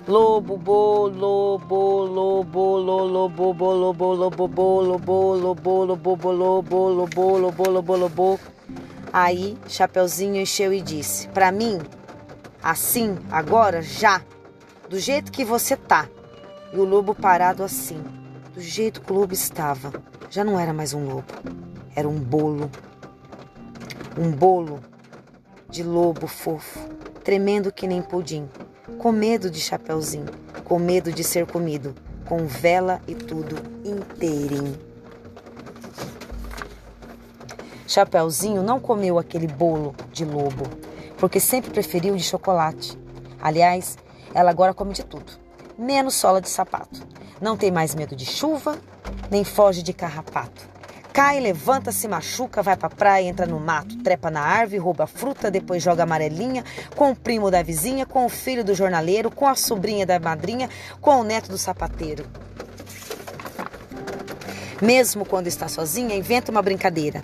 [0.07, 7.37] Lobo, bo, lobo, lobo, lobo, bo, lobo, lobo, bo, lobo, lobo, lobo, bo, lobo, lobo,
[7.37, 8.39] lobo, lobo, lobo.
[9.13, 11.79] Aí Chapeuzinho encheu e disse: Para mim,
[12.63, 14.21] assim, agora, já,
[14.89, 16.09] do jeito que você tá.
[16.73, 18.01] E o lobo parado assim,
[18.55, 19.93] do jeito que o lobo estava.
[20.29, 21.25] Já não era mais um lobo,
[21.95, 22.71] era um bolo.
[24.17, 24.79] Um bolo
[25.71, 26.79] de lobo fofo,
[27.23, 28.47] tremendo que nem pudim
[29.01, 30.27] com medo de Chapeuzinho,
[30.63, 34.77] com medo de ser comido, com vela e tudo inteirinho.
[37.87, 40.65] Chapeuzinho não comeu aquele bolo de lobo,
[41.17, 42.95] porque sempre preferiu de chocolate.
[43.41, 43.97] Aliás,
[44.35, 45.31] ela agora come de tudo,
[45.77, 47.01] menos sola de sapato.
[47.41, 48.77] Não tem mais medo de chuva,
[49.31, 50.70] nem foge de carrapato.
[51.13, 55.51] Cai, levanta, se machuca, vai pra praia, entra no mato, trepa na árvore, rouba fruta,
[55.51, 56.63] depois joga amarelinha
[56.95, 60.69] com o primo da vizinha, com o filho do jornaleiro, com a sobrinha da madrinha,
[61.01, 62.25] com o neto do sapateiro.
[64.81, 67.21] Mesmo quando está sozinha, inventa uma brincadeira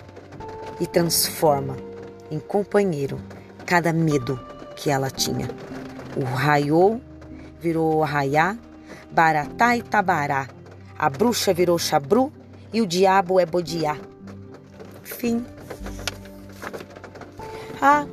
[0.78, 1.74] e transforma
[2.30, 3.18] em companheiro
[3.64, 4.38] cada medo
[4.76, 5.48] que ela tinha.
[6.14, 7.00] O raiou
[7.58, 8.56] virou arraiá,
[9.10, 10.46] baratá e tabará.
[10.98, 12.30] A bruxa virou chabru
[12.72, 13.96] e o diabo é Bodiá.
[15.02, 15.44] Fim.
[17.80, 18.06] Ah,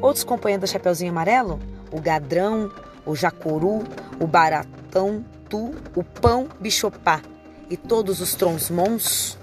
[0.00, 1.60] outros companheiros da Chapeuzinho Amarelo?
[1.92, 2.70] O Gadrão,
[3.04, 3.84] o Jacuru,
[4.18, 7.20] o Baratão, Tu, o Pão Bichopá
[7.68, 9.36] e todos os Tronsmons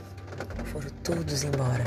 [0.72, 1.84] foram todos embora.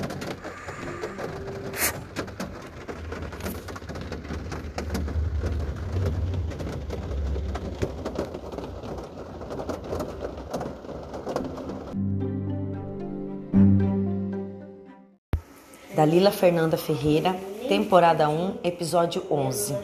[16.00, 17.36] Dalila Fernanda Ferreira,
[17.68, 19.76] temporada 1, episódio 11.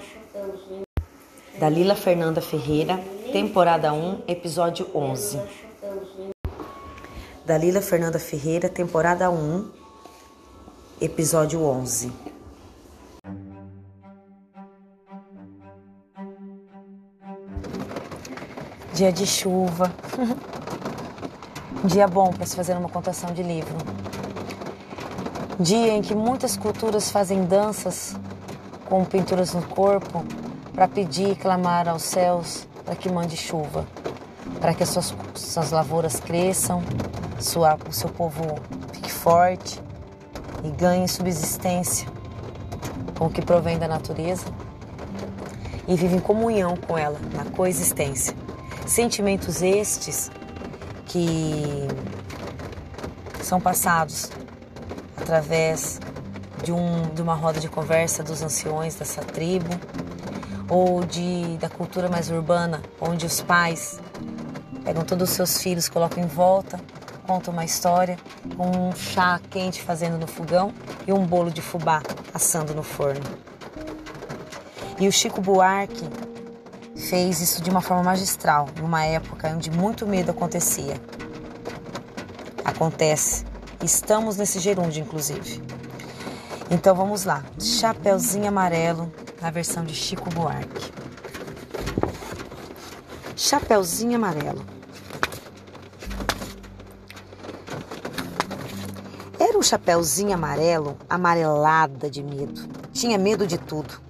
[1.61, 2.99] Dalila Fernanda Ferreira,
[3.31, 5.39] temporada 1, episódio 11.
[7.45, 9.71] Dalila Fernanda Ferreira, temporada 1,
[11.03, 12.11] episódio 11.
[18.95, 19.93] Dia de chuva.
[21.85, 23.77] Dia bom para se fazer uma contação de livro.
[25.59, 28.15] Dia em que muitas culturas fazem danças
[28.85, 30.23] com pinturas no corpo
[30.75, 33.87] para pedir e clamar aos céus para que mande chuva,
[34.61, 36.83] para que as suas, suas lavouras cresçam,
[37.41, 38.43] sua, o seu povo
[38.93, 39.81] fique forte
[40.63, 42.07] e ganhe subsistência
[43.19, 44.45] com o que provém da natureza
[45.89, 48.37] e vive em comunhão com ela, na coexistência.
[48.87, 50.31] Sentimentos estes
[51.07, 51.89] que
[53.43, 54.31] são passados
[55.27, 56.01] através
[56.63, 59.69] de, um, de uma roda de conversa dos anciões dessa tribo,
[60.69, 64.01] ou de, da cultura mais urbana, onde os pais
[64.85, 66.79] pegam todos os seus filhos, colocam em volta,
[67.27, 68.17] contam uma história,
[68.57, 70.73] com um chá quente fazendo no fogão
[71.07, 73.25] e um bolo de fubá assando no forno.
[74.99, 76.09] E o Chico Buarque
[76.97, 81.01] fez isso de uma forma magistral, numa época onde muito medo acontecia.
[82.65, 83.46] Acontece
[83.87, 85.63] Estamos nesse gerúndio, inclusive.
[86.69, 87.45] Então vamos lá.
[87.57, 90.93] Chapeuzinho amarelo na versão de Chico Buarque.
[93.37, 94.67] Chapeuzinho amarelo.
[99.39, 102.69] Era um chapeuzinho amarelo, amarelada de medo.
[102.93, 104.01] Tinha medo de tudo.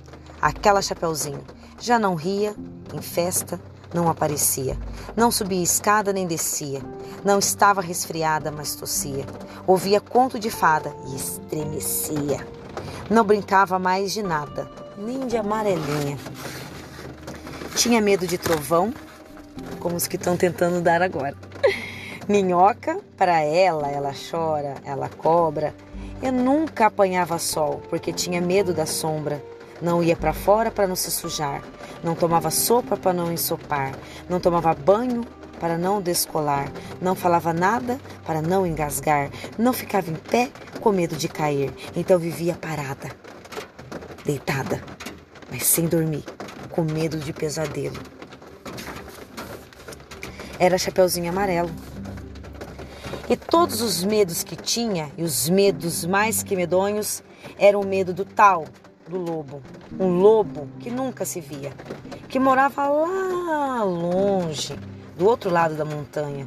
[0.41, 1.45] Aquela chapeuzinho
[1.79, 2.57] já não ria
[2.95, 3.61] em festa,
[3.97, 4.77] não aparecia.
[5.17, 6.83] Não subia escada nem descia.
[7.25, 9.25] Não estava resfriada, mas tossia.
[9.67, 12.47] Ouvia conto de fada e estremecia.
[13.09, 16.19] Não brincava mais de nada, nem de amarelinha.
[17.75, 18.93] Tinha medo de trovão,
[19.81, 21.35] como os que estão tentando dar agora.
[22.29, 25.75] Minhoca, para ela, ela chora, ela cobra.
[26.23, 29.43] Eu nunca apanhava sol, porque tinha medo da sombra.
[29.81, 31.63] Não ia para fora para não se sujar.
[32.03, 33.93] Não tomava sopa para não ensopar.
[34.29, 35.25] Não tomava banho
[35.61, 36.71] para não descolar.
[37.01, 39.31] Não falava nada para não engasgar.
[39.59, 41.73] Não ficava em pé com medo de cair.
[41.95, 43.11] Então vivia parada,
[44.25, 44.83] deitada,
[45.51, 46.25] mas sem dormir,
[46.71, 47.99] com medo de pesadelo.
[50.59, 51.71] Era Chapeuzinho Amarelo.
[53.29, 57.23] E todos os medos que tinha, e os medos mais que medonhos,
[57.59, 58.65] eram o medo do tal,
[59.09, 59.63] do lobo.
[59.99, 61.73] Um lobo que nunca se via,
[62.29, 64.79] que morava lá longe,
[65.17, 66.47] do outro lado da montanha,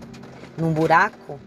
[0.57, 1.39] num buraco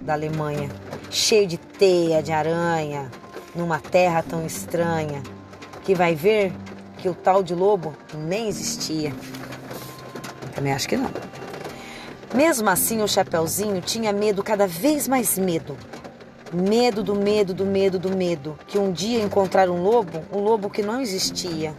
[0.00, 0.68] da Alemanha,
[1.10, 3.10] cheio de teia de aranha,
[3.54, 5.22] numa terra tão estranha,
[5.84, 6.52] que vai ver
[6.98, 9.12] que o tal de lobo nem existia.
[10.54, 11.10] Também acho que não.
[12.34, 15.76] Mesmo assim, o Chapeuzinho tinha medo, cada vez mais medo.
[16.52, 18.58] Medo do medo, do medo, do medo.
[18.66, 21.74] Que um dia encontrar um lobo, um lobo que não existia.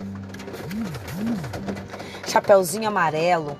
[2.27, 3.57] Chapeuzinho amarelo,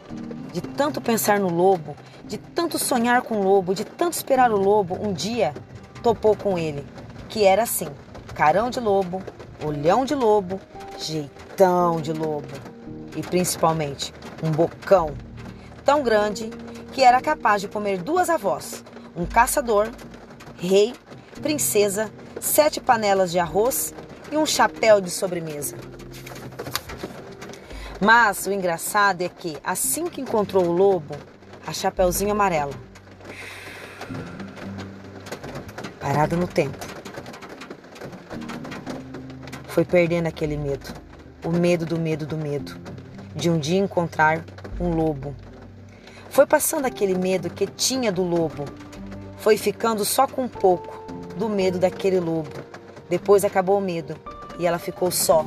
[0.51, 4.57] de tanto pensar no lobo, de tanto sonhar com o lobo, de tanto esperar o
[4.57, 5.53] lobo, um dia
[6.03, 6.85] topou com ele,
[7.29, 7.87] que era assim:
[8.35, 9.23] carão de lobo,
[9.63, 10.59] olhão de lobo,
[10.97, 12.47] jeitão de lobo
[13.15, 15.13] e principalmente um bocão
[15.83, 16.49] tão grande
[16.91, 18.83] que era capaz de comer duas avós,
[19.15, 19.89] um caçador,
[20.57, 20.93] rei,
[21.41, 23.93] princesa, sete panelas de arroz
[24.31, 25.77] e um chapéu de sobremesa.
[28.01, 31.15] Mas o engraçado é que, assim que encontrou o lobo,
[31.65, 32.73] a Chapeuzinho Amarelo,
[35.99, 36.77] parada no tempo,
[39.67, 40.93] foi perdendo aquele medo,
[41.43, 42.79] o medo do medo do medo,
[43.35, 44.43] de um dia encontrar
[44.79, 45.35] um lobo.
[46.29, 48.65] Foi passando aquele medo que tinha do lobo.
[49.47, 52.51] Foi ficando só com um pouco do medo daquele lobo.
[53.09, 54.13] Depois acabou o medo
[54.59, 55.45] e ela ficou só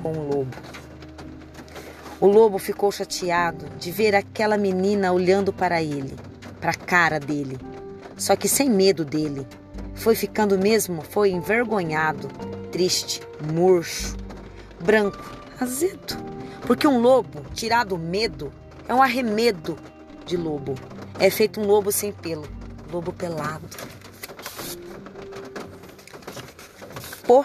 [0.00, 0.56] com o lobo.
[2.20, 6.14] O lobo ficou chateado de ver aquela menina olhando para ele,
[6.60, 7.58] para a cara dele,
[8.16, 9.44] só que sem medo dele.
[9.96, 12.28] Foi ficando mesmo, foi envergonhado,
[12.70, 14.16] triste, murcho,
[14.78, 16.16] branco, azedo.
[16.64, 18.52] Porque um lobo, tirado o medo,
[18.86, 19.76] é um arremedo
[20.24, 20.76] de lobo.
[21.18, 22.46] É feito um lobo sem pelo,
[22.90, 23.68] lobo pelado.
[27.26, 27.44] Pô!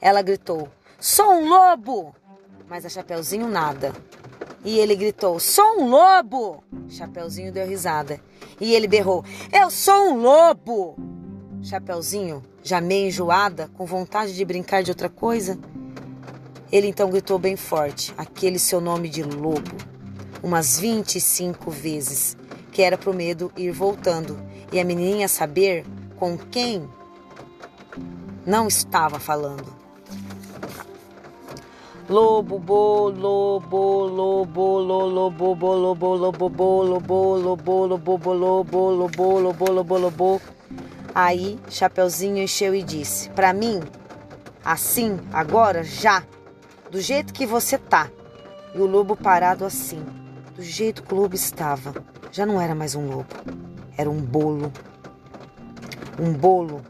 [0.00, 0.68] Ela gritou:
[1.00, 2.14] Sou um lobo!
[2.68, 3.92] Mas a Chapeuzinho nada.
[4.64, 6.62] E ele gritou: Sou um lobo!
[6.88, 8.20] Chapeuzinho deu risada.
[8.60, 10.96] E ele berrou: Eu sou um lobo!
[11.62, 15.58] Chapeuzinho, já meio enjoada, com vontade de brincar de outra coisa,
[16.70, 19.96] ele então gritou bem forte aquele seu nome de lobo
[20.42, 22.36] umas 25 vezes,
[22.76, 24.38] que era pro medo ir voltando
[24.70, 25.82] e a menininha saber
[26.18, 26.86] com quem
[28.44, 29.64] não estava falando.
[32.06, 39.40] Lobo, bo, lobo, lobo, lobo, bo, lobo, lobo, bo, lobo, lobo, lobo, bo, lobo, lobo,
[39.40, 40.42] lobo, lobo, lobo.
[41.14, 43.80] Aí Chapeuzinho encheu e disse: Para mim,
[44.62, 46.22] assim, agora, já,
[46.90, 48.10] do jeito que você tá.
[48.74, 50.04] E o lobo parado assim,
[50.54, 51.94] do jeito que o lobo estava,
[52.36, 53.34] já não era mais um lobo,
[53.96, 54.70] era um bolo.
[56.20, 56.82] Um bolo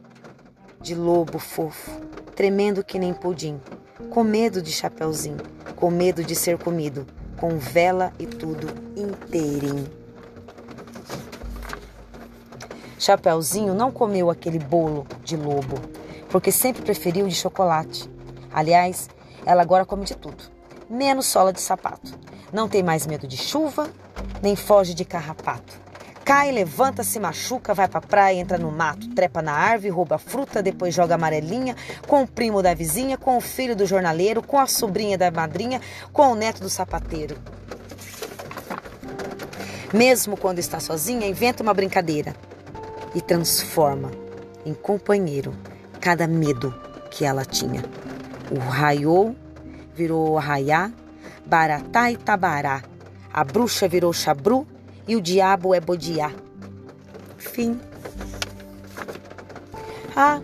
[0.80, 2.00] de lobo fofo,
[2.34, 3.60] tremendo que nem pudim,
[4.10, 5.36] com medo de chapeuzinho,
[5.76, 7.06] com medo de ser comido,
[7.36, 9.88] com vela e tudo inteirinho.
[12.98, 15.76] Chapeuzinho não comeu aquele bolo de lobo,
[16.28, 18.10] porque sempre preferiu de chocolate.
[18.52, 19.08] Aliás,
[19.44, 20.42] ela agora come de tudo,
[20.90, 22.18] menos sola de sapato.
[22.52, 23.88] Não tem mais medo de chuva,
[24.42, 25.86] nem foge de carrapato.
[26.24, 30.60] Cai, levanta, se machuca, vai pra praia, entra no mato, trepa na árvore, rouba fruta,
[30.60, 31.76] depois joga amarelinha
[32.08, 35.80] com o primo da vizinha, com o filho do jornaleiro, com a sobrinha da madrinha,
[36.12, 37.36] com o neto do sapateiro.
[39.94, 42.34] Mesmo quando está sozinha, inventa uma brincadeira
[43.14, 44.10] e transforma
[44.64, 45.54] em companheiro
[46.00, 46.74] cada medo
[47.08, 47.84] que ela tinha.
[48.50, 49.36] O raiou
[49.94, 50.90] virou arraiá,
[51.46, 52.82] Baratá e Tabará.
[53.36, 54.66] A bruxa virou Chabru
[55.06, 56.32] e o diabo é Bodiá.
[57.36, 57.78] Fim.
[60.16, 60.40] Ah,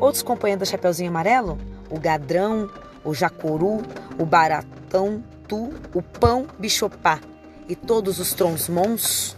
[0.00, 1.56] outros companheiros da Chapeuzinho Amarelo?
[1.88, 2.68] O Gadrão,
[3.04, 3.84] o Jacuru,
[4.18, 7.20] o Baratão, Tu, o Pão, Bichopá
[7.68, 9.36] e todos os tronsmons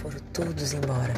[0.00, 1.14] foram todos embora.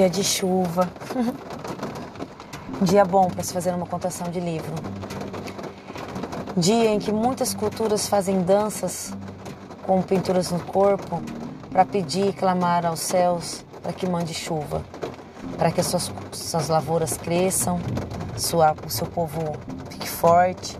[0.00, 0.90] Dia de chuva,
[2.80, 4.72] dia bom para se fazer uma contação de livro,
[6.56, 9.12] dia em que muitas culturas fazem danças
[9.82, 11.20] com pinturas no corpo
[11.70, 14.82] para pedir e clamar aos céus para que mande chuva,
[15.58, 17.78] para que as suas, suas lavouras cresçam,
[18.38, 19.54] sua, o seu povo
[19.90, 20.78] fique forte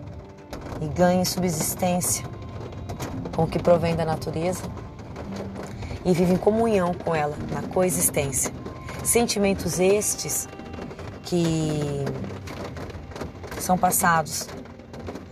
[0.80, 2.24] e ganhe subsistência
[3.36, 4.62] com o que provém da natureza
[6.06, 8.59] e vive em comunhão com ela, na coexistência.
[9.10, 10.48] Sentimentos estes
[11.24, 12.04] que
[13.58, 14.46] são passados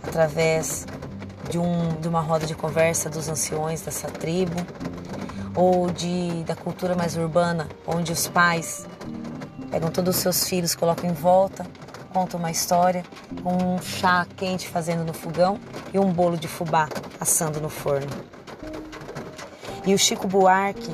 [0.03, 0.85] através
[1.49, 4.57] de, um, de uma roda de conversa dos anciões dessa tribo
[5.55, 8.85] ou de, da cultura mais urbana, onde os pais
[9.71, 11.65] pegam todos os seus filhos, colocam em volta,
[12.11, 13.05] contam uma história
[13.41, 15.57] com um chá quente fazendo no fogão
[15.93, 18.11] e um bolo de fubá assando no forno.
[19.85, 20.93] E o Chico Buarque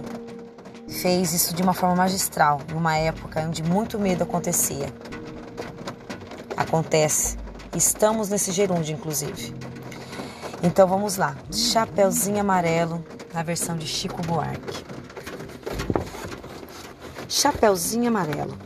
[1.06, 4.91] fez isso de uma forma magistral, numa época onde muito medo acontecia.
[6.58, 7.38] Acontece.
[7.76, 9.53] Estamos nesse gerúndio, inclusive.
[10.64, 11.38] Então vamos lá.
[11.51, 14.84] Chapeuzinho amarelo na versão de Chico Buarque.
[17.30, 18.58] Chapeuzinho amarelo.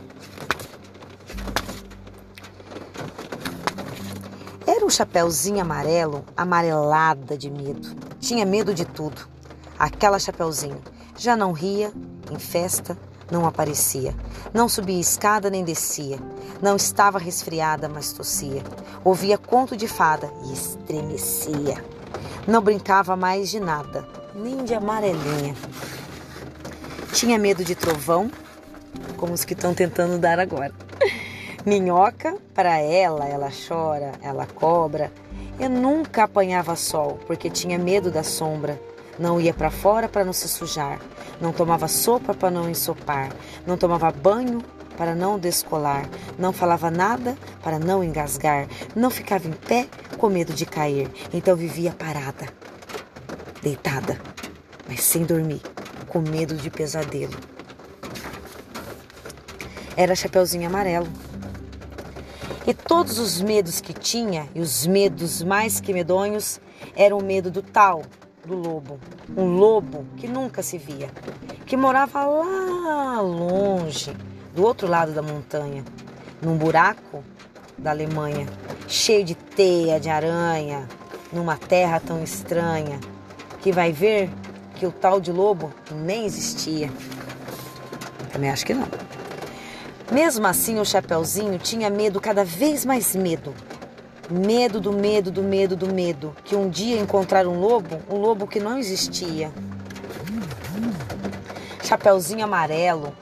[4.66, 7.94] Era um chapeuzinho amarelo, amarelada de medo.
[8.18, 9.28] Tinha medo de tudo
[9.80, 10.78] Aquela Chapeuzinho
[11.16, 11.90] já não ria
[12.30, 12.96] em festa,
[13.30, 14.14] não aparecia.
[14.52, 16.18] Não subia escada nem descia.
[16.60, 18.62] Não estava resfriada, mas tossia.
[19.04, 21.82] Ouvia conto de fada e estremecia.
[22.46, 25.54] Não brincava mais de nada, nem de amarelinha.
[27.12, 28.30] Tinha medo de trovão,
[29.16, 30.72] como os que estão tentando dar agora.
[31.64, 35.12] Minhoca, para ela, ela chora, ela cobra.
[35.58, 38.80] Eu nunca apanhava sol, porque tinha medo da sombra.
[39.18, 40.98] Não ia para fora para não se sujar.
[41.40, 43.30] Não tomava sopa para não ensopar.
[43.66, 44.62] Não tomava banho
[44.96, 46.08] para não descolar.
[46.38, 48.68] Não falava nada para não engasgar.
[48.94, 49.88] Não ficava em pé
[50.18, 51.10] com medo de cair.
[51.32, 52.46] Então vivia parada,
[53.62, 54.20] deitada,
[54.86, 55.62] mas sem dormir,
[56.08, 57.34] com medo de pesadelo.
[59.96, 61.08] Era Chapeuzinho Amarelo.
[62.66, 66.60] E todos os medos que tinha, e os medos mais que medonhos,
[66.94, 68.02] eram o medo do tal,
[68.50, 68.98] do lobo.
[69.36, 71.08] Um lobo que nunca se via,
[71.64, 74.12] que morava lá longe,
[74.54, 75.84] do outro lado da montanha,
[76.42, 77.22] num buraco
[77.78, 78.46] da Alemanha,
[78.88, 80.88] cheio de teia de aranha,
[81.32, 82.98] numa terra tão estranha,
[83.60, 84.28] que vai ver
[84.74, 86.90] que o tal de lobo nem existia.
[88.32, 88.88] Também acho que não.
[90.10, 93.54] Mesmo assim, o Chapeuzinho tinha medo, cada vez mais medo,
[94.30, 96.34] Medo do medo do medo do medo.
[96.44, 99.50] Que um dia encontrar um lobo, um lobo que não existia.
[101.82, 103.12] Chapeuzinho amarelo,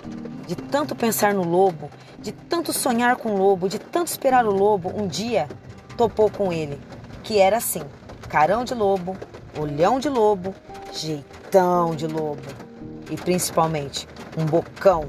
[0.47, 4.51] de tanto pensar no lobo, de tanto sonhar com o lobo, de tanto esperar o
[4.51, 5.49] lobo, um dia
[5.97, 6.79] topou com ele,
[7.23, 7.83] que era assim:
[8.29, 9.17] carão de lobo,
[9.59, 10.55] olhão de lobo,
[10.93, 12.69] jeitão de lobo
[13.11, 14.07] e principalmente
[14.37, 15.09] um bocão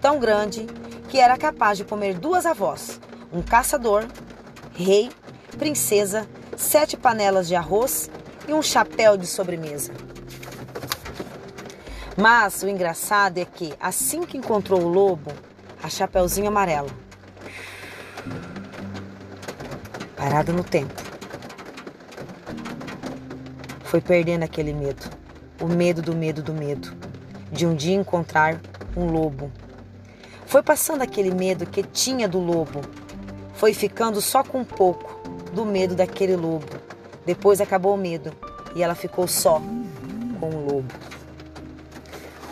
[0.00, 0.66] tão grande
[1.08, 3.00] que era capaz de comer duas avós,
[3.32, 4.06] um caçador,
[4.72, 5.10] rei
[5.60, 8.10] princesa, sete panelas de arroz
[8.48, 9.92] e um chapéu de sobremesa.
[12.16, 15.30] Mas o engraçado é que, assim que encontrou o lobo,
[15.82, 16.90] a Chapeuzinho Amarelo,
[20.16, 20.94] parada no tempo,
[23.84, 25.10] foi perdendo aquele medo,
[25.60, 26.90] o medo do medo do medo,
[27.52, 28.58] de um dia encontrar
[28.96, 29.52] um lobo.
[30.46, 32.80] Foi passando aquele medo que tinha do lobo,
[33.52, 35.09] foi ficando só com um pouco,
[35.52, 36.66] do medo daquele lobo.
[37.24, 38.32] Depois acabou o medo
[38.74, 39.60] e ela ficou só
[40.38, 40.94] com o lobo.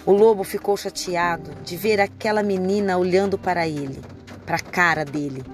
[0.05, 4.01] O lobo ficou chateado de ver aquela menina olhando para ele,
[4.47, 5.45] para a cara dele,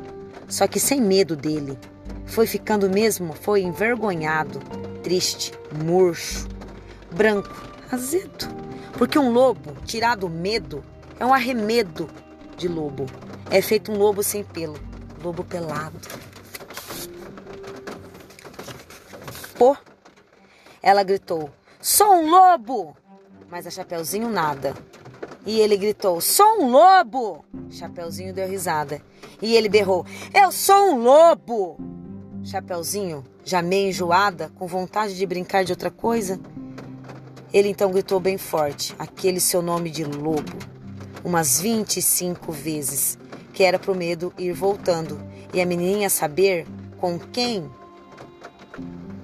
[0.48, 1.78] só que sem medo dele.
[2.26, 4.60] Foi ficando mesmo, foi envergonhado,
[5.02, 5.52] triste,
[5.84, 6.48] murcho,
[7.10, 7.50] branco,
[7.90, 8.48] azedo.
[8.96, 10.84] Porque um lobo, tirado o medo,
[11.18, 12.08] é um arremedo
[12.56, 13.06] de lobo.
[13.50, 14.78] É feito um lobo sem pelo,
[15.22, 15.98] lobo pelado.
[19.56, 19.76] Pô!
[20.82, 21.50] Ela gritou:
[21.80, 22.96] Sou um lobo!
[23.50, 24.74] Mas a Chapeuzinho nada.
[25.46, 27.44] E ele gritou: Sou um lobo!
[27.70, 29.00] Chapeuzinho deu risada.
[29.40, 31.76] E ele berrou: Eu sou um lobo!
[32.44, 36.38] Chapeuzinho, já meio enjoada, com vontade de brincar de outra coisa,
[37.54, 40.58] ele então gritou bem forte aquele seu nome de lobo,
[41.24, 43.16] umas 25 vezes,
[43.52, 45.18] que era pro medo ir voltando
[45.54, 46.66] e a menininha saber
[46.98, 47.70] com quem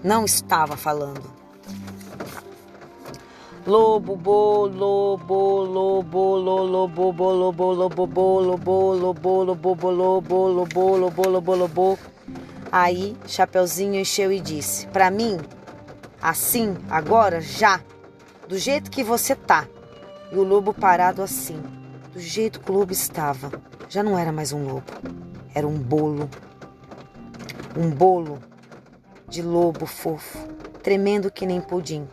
[0.02, 1.40] não estava falando.
[3.66, 10.96] Lobo, bo, lobo, lobo, lobo, bo, lobo, lobo, bo, lobo, lobo, lobo, bo, lobo, lobo,
[10.96, 11.98] lobo, lobo, lobo.
[12.72, 15.38] Aí Chapeuzinho encheu e disse: Para mim,
[16.22, 17.80] assim, agora, já,
[18.48, 19.68] do jeito que você tá.
[20.32, 21.60] E o lobo parado assim,
[22.14, 23.52] do jeito que o lobo estava.
[23.88, 24.84] Já não era mais um lobo,
[25.54, 26.30] era um bolo.
[27.76, 28.38] Um bolo
[29.30, 30.38] de lobo fofo,
[30.82, 32.06] tremendo que nem pudim,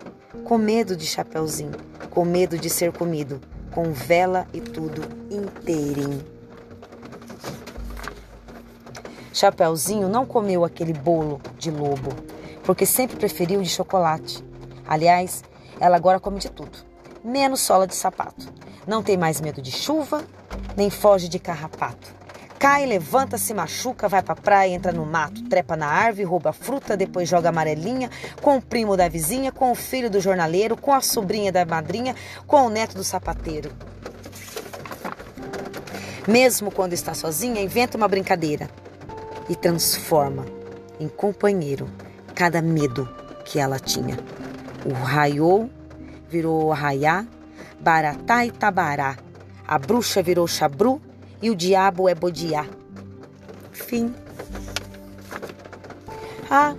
[0.44, 1.76] com medo de Chapeuzinho,
[2.12, 3.42] com medo de ser comido,
[3.72, 5.02] com vela e tudo
[5.32, 6.24] inteirinho.
[9.34, 12.10] Chapeuzinho não comeu aquele bolo de lobo,
[12.64, 14.46] porque sempre preferiu de chocolate.
[14.88, 15.44] Aliás,
[15.80, 16.78] ela agora come de tudo,
[17.24, 18.54] menos sola de sapato.
[18.86, 20.24] Não tem mais medo de chuva,
[20.76, 22.16] nem foge de carrapato.
[22.60, 26.98] Cai, levanta, se machuca, vai pra praia, entra no mato, trepa na árvore, rouba fruta,
[26.98, 28.10] depois joga amarelinha
[28.42, 32.16] com o primo da vizinha, com o filho do jornaleiro, com a sobrinha da madrinha,
[32.48, 33.72] com o neto do sapateiro.
[36.28, 38.68] Mesmo quando está sozinha, inventa uma brincadeira
[39.48, 40.44] e transforma
[41.00, 41.88] em companheiro
[42.34, 43.08] cada medo
[43.46, 44.18] que ela tinha.
[44.84, 45.70] O raiou
[46.28, 47.26] virou arraiá,
[47.80, 49.16] baratá e tabará.
[49.68, 51.00] A bruxa virou chabru
[51.42, 52.66] e o diabo é bodiá.
[53.72, 54.14] Fim.
[56.50, 56.76] Ah,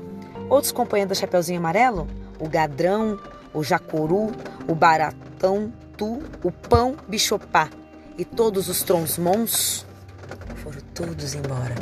[0.48, 2.06] outros companheiros da Chapeuzinho Amarelo?
[2.38, 3.18] O gadrão,
[3.52, 4.32] o jacuru,
[4.66, 7.68] o baratão, tu, o pão bichopá
[8.16, 9.86] e todos os tronsmons
[10.56, 11.74] foram todos embora.